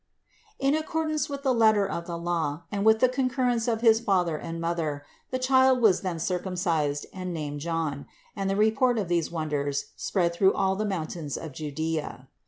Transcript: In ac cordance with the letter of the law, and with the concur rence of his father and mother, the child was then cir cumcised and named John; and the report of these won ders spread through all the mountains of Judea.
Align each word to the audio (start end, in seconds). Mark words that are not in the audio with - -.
In 0.57 0.73
ac 0.73 0.85
cordance 0.85 1.29
with 1.29 1.43
the 1.43 1.53
letter 1.53 1.87
of 1.87 2.07
the 2.07 2.17
law, 2.17 2.63
and 2.71 2.83
with 2.83 3.01
the 3.01 3.07
concur 3.07 3.43
rence 3.43 3.67
of 3.71 3.81
his 3.81 3.99
father 3.99 4.35
and 4.35 4.59
mother, 4.59 5.05
the 5.29 5.37
child 5.37 5.79
was 5.79 6.01
then 6.01 6.17
cir 6.17 6.39
cumcised 6.39 7.05
and 7.13 7.31
named 7.31 7.59
John; 7.59 8.07
and 8.35 8.49
the 8.49 8.55
report 8.55 8.97
of 8.97 9.09
these 9.09 9.29
won 9.29 9.49
ders 9.49 9.91
spread 9.95 10.33
through 10.33 10.53
all 10.53 10.75
the 10.75 10.85
mountains 10.89 11.37
of 11.37 11.51
Judea. 11.51 12.27